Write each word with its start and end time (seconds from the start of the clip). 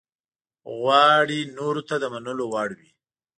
غواړي 0.77 1.39
نورو 1.57 1.81
ته 1.89 1.95
د 2.01 2.05
منلو 2.13 2.45
وړ 2.53 2.69
وي. 2.79 2.89